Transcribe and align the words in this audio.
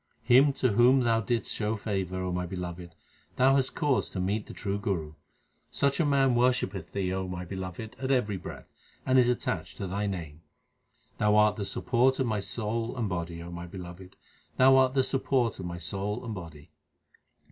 Him 0.23 0.51
to 0.53 0.69
whom 0.71 1.01
Thou 1.01 1.21
didst 1.21 1.53
show 1.53 1.75
favour, 1.75 2.23
O 2.23 2.31
my 2.31 2.47
Beloved, 2.47 2.95
Thou 3.35 3.53
hast 3.53 3.75
caused 3.75 4.13
to 4.13 4.19
meet 4.19 4.47
the 4.47 4.51
true 4.53 4.79
Guru. 4.79 5.13
Such 5.69 5.99
a 5.99 6.07
man 6.07 6.33
worshippeth 6.33 6.91
Thee, 6.91 7.13
O 7.13 7.27
my 7.27 7.45
Beloved, 7.45 7.95
at 7.99 8.09
every 8.09 8.37
breath, 8.37 8.67
and 9.05 9.19
is 9.19 9.29
attached 9.29 9.77
to 9.77 9.85
Thy 9.85 10.07
name. 10.07 10.41
Thou 11.19 11.35
art 11.35 11.55
the 11.55 11.65
support 11.65 12.19
of 12.19 12.25
my 12.25 12.39
soul 12.39 12.97
and 12.97 13.07
body, 13.09 13.43
O 13.43 13.51
my 13.51 13.67
Beloved; 13.67 14.15
Thou 14.57 14.75
art 14.77 14.95
the 14.95 15.03
support 15.03 15.59
of 15.59 15.67
my 15.67 15.77
soul 15.77 16.25
and 16.25 16.33
body. 16.33 16.71